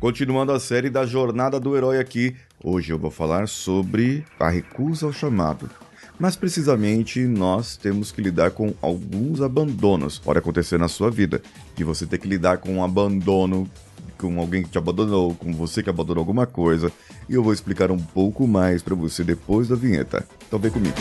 [0.00, 5.04] Continuando a série da jornada do herói aqui, hoje eu vou falar sobre a recusa
[5.04, 5.68] ao chamado.
[6.18, 10.18] Mas precisamente nós temos que lidar com alguns abandonos.
[10.18, 11.42] Pode acontecer na sua vida,
[11.76, 13.68] de você ter que lidar com um abandono,
[14.16, 16.90] com alguém que te abandonou, com você que abandonou alguma coisa.
[17.28, 20.26] E eu vou explicar um pouco mais para você depois da vinheta.
[20.48, 20.96] Então vem comigo.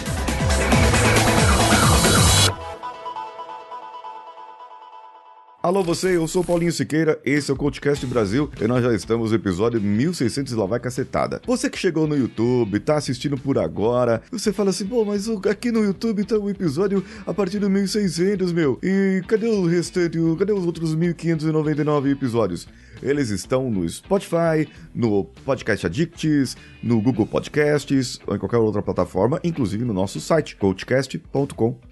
[5.70, 9.29] Alô você, eu sou Paulinho Siqueira, esse é o CoachCast Brasil e nós já estamos
[9.29, 11.39] no episódio 1600 lá vai cacetada.
[11.46, 15.71] Você que chegou no YouTube, tá assistindo por agora, você fala assim, pô, mas aqui
[15.71, 20.51] no YouTube tá um episódio a partir do 1600, meu, e cadê o restante, cadê
[20.51, 22.68] os outros 1599 episódios?
[22.99, 29.39] Eles estão no Spotify, no Podcast Addicts, no Google Podcasts ou em qualquer outra plataforma,
[29.43, 31.89] inclusive no nosso site, coachcast.com.br.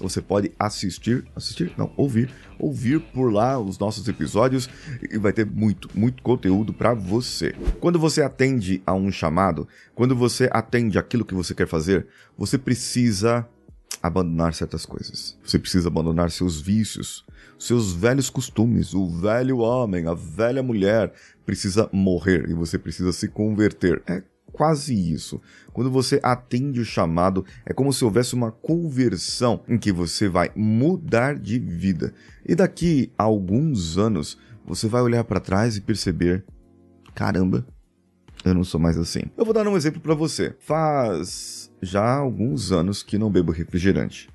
[0.00, 4.68] Você pode assistir, assistir, não, ouvir, ouvir por lá os nossos episódios
[5.10, 7.54] e vai ter muito, muito conteúdo para você.
[7.80, 12.58] Quando você atende a um chamado, quando você atende aquilo que você quer fazer, você
[12.58, 13.48] precisa
[14.02, 15.38] abandonar certas coisas.
[15.44, 17.24] Você precisa abandonar seus vícios,
[17.58, 18.94] seus velhos costumes.
[18.94, 21.12] O velho homem, a velha mulher
[21.46, 24.02] precisa morrer e você precisa se converter.
[24.06, 24.22] É
[24.52, 25.40] quase isso.
[25.72, 30.50] Quando você atende o chamado, é como se houvesse uma conversão em que você vai
[30.54, 32.12] mudar de vida.
[32.46, 36.44] E daqui a alguns anos, você vai olhar para trás e perceber:
[37.14, 37.66] caramba,
[38.44, 39.22] eu não sou mais assim.
[39.36, 40.54] Eu vou dar um exemplo para você.
[40.58, 44.28] Faz já alguns anos que não bebo refrigerante.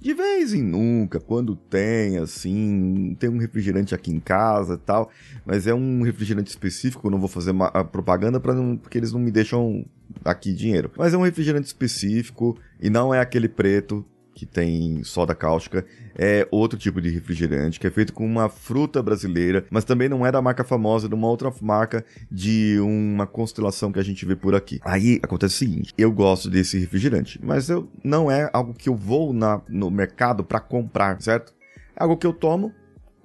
[0.00, 5.10] De vez em nunca, quando tem, assim, tem um refrigerante aqui em casa e tal,
[5.44, 7.52] mas é um refrigerante específico, eu não vou fazer
[7.92, 9.84] propaganda para não, porque eles não me deixam
[10.24, 10.90] aqui dinheiro.
[10.96, 14.02] Mas é um refrigerante específico e não é aquele preto
[14.40, 15.84] que tem soda cáustica,
[16.16, 20.24] é outro tipo de refrigerante que é feito com uma fruta brasileira, mas também não
[20.24, 24.34] é da marca famosa, de uma outra marca de uma constelação que a gente vê
[24.34, 24.80] por aqui.
[24.82, 28.96] Aí acontece o seguinte: eu gosto desse refrigerante, mas eu não é algo que eu
[28.96, 31.52] vou na, no mercado para comprar, certo?
[31.94, 32.72] É algo que eu tomo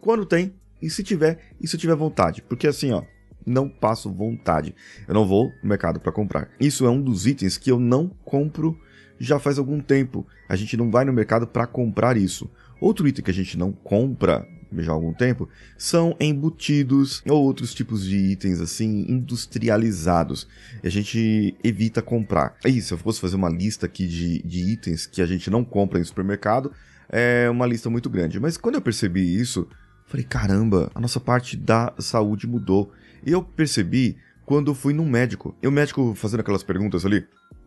[0.02, 3.04] quando tem e se tiver e se eu tiver vontade, porque assim, ó,
[3.46, 4.76] não passo vontade.
[5.08, 6.50] Eu não vou no mercado para comprar.
[6.60, 8.78] Isso é um dos itens que eu não compro
[9.20, 10.26] já faz algum tempo.
[10.48, 12.50] A gente não vai no mercado para comprar isso.
[12.80, 17.74] Outro item que a gente não compra já há algum tempo são embutidos ou outros
[17.74, 20.48] tipos de itens assim industrializados.
[20.84, 22.56] E a gente evita comprar.
[22.66, 25.64] E se eu fosse fazer uma lista aqui de, de itens que a gente não
[25.64, 26.72] compra em supermercado,
[27.10, 28.40] é uma lista muito grande.
[28.40, 29.68] Mas quando eu percebi isso,
[30.06, 32.92] falei: caramba, a nossa parte da saúde mudou.
[33.26, 35.56] E eu percebi quando fui num médico.
[35.62, 37.26] E o médico fazendo aquelas perguntas ali: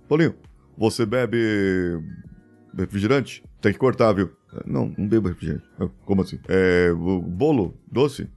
[0.09, 0.35] Paulinho,
[0.79, 2.01] você bebe
[2.77, 3.45] refrigerante?
[3.61, 4.31] Tem que cortar, viu?
[4.65, 5.69] Não, não bebo refrigerante.
[6.05, 6.39] Como assim?
[6.49, 6.93] É.
[6.93, 7.77] Bolo?
[7.91, 8.31] Doce?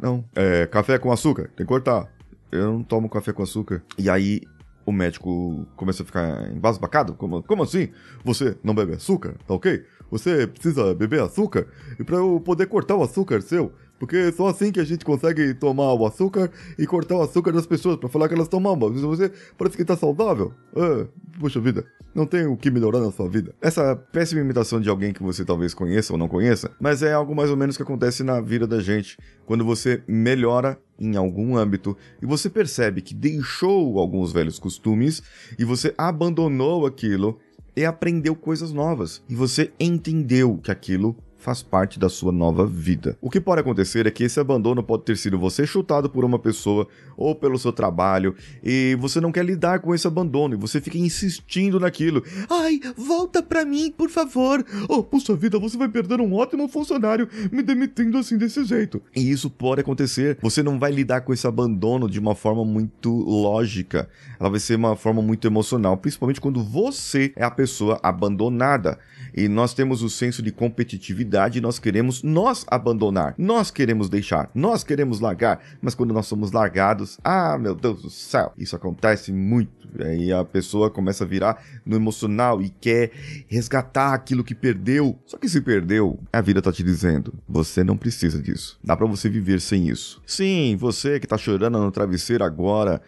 [0.00, 0.24] Não.
[0.34, 0.66] É.
[0.66, 1.50] Café com açúcar?
[1.56, 2.08] Tem que cortar.
[2.52, 3.82] Eu não tomo café com açúcar.
[3.98, 4.40] E aí
[4.86, 7.14] o médico começa a ficar embasbacado.
[7.14, 7.88] Como, como assim?
[8.24, 9.34] Você não bebe açúcar?
[9.46, 9.84] Tá ok?
[10.10, 11.66] Você precisa beber açúcar?
[11.98, 15.04] E para eu poder cortar o açúcar seu, porque é só assim que a gente
[15.04, 18.76] consegue tomar o açúcar e cortar o açúcar das pessoas para falar que elas mal.
[18.76, 20.52] Mas você parece que tá saudável.
[20.76, 21.06] Ah,
[21.38, 21.84] puxa vida,
[22.14, 23.54] não tem o que melhorar na sua vida.
[23.60, 27.34] Essa péssima imitação de alguém que você talvez conheça ou não conheça, mas é algo
[27.34, 29.16] mais ou menos que acontece na vida da gente.
[29.46, 35.22] Quando você melhora em algum âmbito e você percebe que deixou alguns velhos costumes
[35.58, 37.38] e você abandonou aquilo
[37.76, 39.22] e aprendeu coisas novas.
[39.28, 43.18] E você entendeu que aquilo faz parte da sua nova vida.
[43.20, 46.38] O que pode acontecer é que esse abandono pode ter sido você chutado por uma
[46.38, 46.88] pessoa
[47.18, 50.96] ou pelo seu trabalho e você não quer lidar com esse abandono e você fica
[50.96, 52.24] insistindo naquilo.
[52.48, 54.64] Ai, volta pra mim, por favor.
[54.88, 59.02] Oh, puxa vida, você vai perder um ótimo funcionário me demitindo assim desse jeito.
[59.14, 60.38] E isso pode acontecer.
[60.40, 64.08] Você não vai lidar com esse abandono de uma forma muito lógica.
[64.40, 68.98] Ela vai ser uma forma muito emocional, principalmente quando você é a pessoa abandonada.
[69.36, 74.84] E nós temos o senso de competitividade nós queremos nós abandonar, nós queremos deixar, nós
[74.84, 79.88] queremos largar, mas quando nós somos largados, ah, meu Deus do céu, isso acontece muito.
[80.00, 83.12] Aí a pessoa começa a virar no emocional e quer
[83.46, 85.18] resgatar aquilo que perdeu.
[85.24, 88.78] Só que se perdeu, a vida tá te dizendo, você não precisa disso.
[88.82, 90.20] Dá para você viver sem isso.
[90.26, 93.00] Sim, você que tá chorando no travesseiro agora,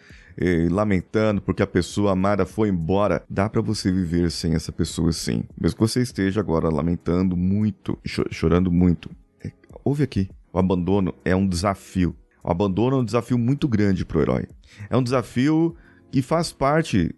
[0.69, 5.43] lamentando porque a pessoa amada foi embora, dá para você viver sem essa pessoa sim.
[5.59, 9.09] Mesmo que você esteja agora lamentando muito, chorando muito.
[9.43, 9.51] É,
[9.83, 12.15] ouve aqui, o abandono é um desafio.
[12.43, 14.47] O abandono é um desafio muito grande pro herói.
[14.89, 15.75] É um desafio
[16.11, 17.13] que faz parte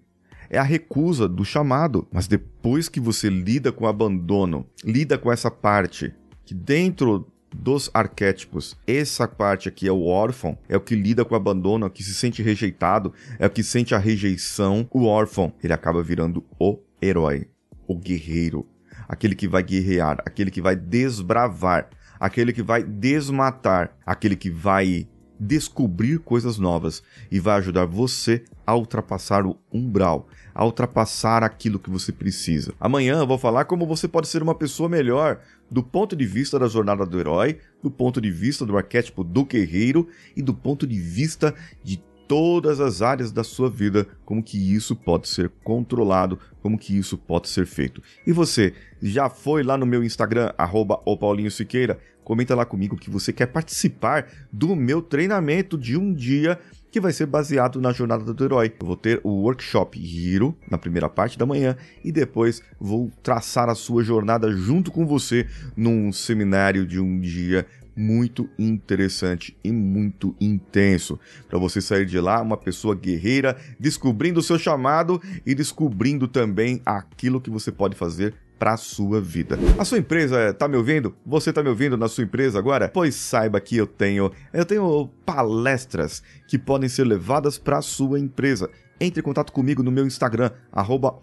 [0.49, 2.07] é a recusa do chamado.
[2.11, 6.13] Mas depois que você lida com o abandono, lida com essa parte
[6.43, 8.77] que dentro dos arquétipos.
[8.85, 11.91] Essa parte aqui é o órfão, é o que lida com o abandono, é o
[11.91, 14.87] que se sente rejeitado, é o que sente a rejeição.
[14.91, 17.47] O órfão, ele acaba virando o herói,
[17.87, 18.67] o guerreiro,
[19.07, 25.07] aquele que vai guerrear, aquele que vai desbravar, aquele que vai desmatar, aquele que vai
[25.39, 27.01] descobrir coisas novas
[27.31, 32.73] e vai ajudar você a ultrapassar o umbral, a ultrapassar aquilo que você precisa.
[32.79, 35.39] Amanhã eu vou falar como você pode ser uma pessoa melhor
[35.71, 39.45] do ponto de vista da jornada do herói, do ponto de vista do arquétipo do
[39.45, 41.53] guerreiro e do ponto de vista
[41.83, 46.95] de todas as áreas da sua vida, como que isso pode ser controlado, como que
[46.95, 48.03] isso pode ser feito.
[48.25, 48.71] E você,
[49.01, 51.01] já foi lá no meu Instagram, arroba
[51.49, 51.97] Siqueira,
[52.29, 56.59] comenta lá comigo que você quer participar do meu treinamento de um dia
[56.91, 58.71] que vai ser baseado na jornada do herói.
[58.79, 63.67] Eu vou ter o workshop Hero na primeira parte da manhã e depois vou traçar
[63.67, 67.65] a sua jornada junto com você num seminário de um dia
[67.95, 74.43] muito interessante e muito intenso para você sair de lá uma pessoa guerreira, descobrindo o
[74.43, 79.57] seu chamado e descobrindo também aquilo que você pode fazer para a sua vida.
[79.79, 81.15] A sua empresa está me ouvindo?
[81.25, 82.89] Você está me ouvindo na sua empresa agora?
[82.89, 88.19] Pois saiba que eu tenho, eu tenho palestras que podem ser levadas para a sua
[88.19, 91.15] empresa entre em contato comigo no meu Instagram, arroba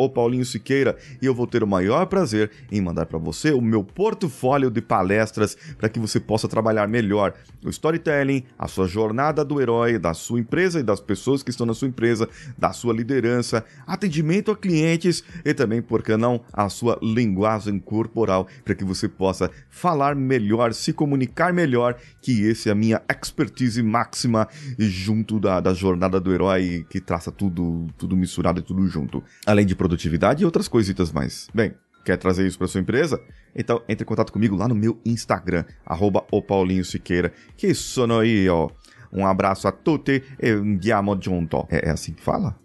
[0.44, 4.70] Siqueira, e eu vou ter o maior prazer em mandar para você o meu portfólio
[4.70, 7.34] de palestras para que você possa trabalhar melhor
[7.64, 11.66] o storytelling, a sua jornada do herói, da sua empresa e das pessoas que estão
[11.66, 16.68] na sua empresa, da sua liderança, atendimento a clientes e também, por que não, a
[16.68, 22.72] sua linguagem corporal, para que você possa falar melhor, se comunicar melhor, que esse é
[22.72, 27.65] a minha expertise máxima junto da, da jornada do herói que traça tudo
[27.96, 29.22] tudo, misturado e tudo junto.
[29.46, 31.48] Além de produtividade e outras coisitas mais.
[31.54, 31.74] Bem,
[32.04, 33.20] quer trazer isso para sua empresa?
[33.54, 38.22] Então entre em contato comigo lá no meu Instagram, arroba o Paulinho Siqueira, que sono
[38.24, 38.70] io.
[39.12, 41.66] Um abraço a tutti e andiamo junto.
[41.70, 42.58] É, é assim que fala?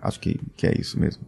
[0.00, 1.22] Acho que, que é isso mesmo.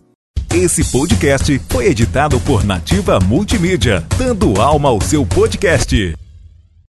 [0.54, 6.16] Esse podcast foi editado por Nativa Multimídia, dando alma ao seu podcast.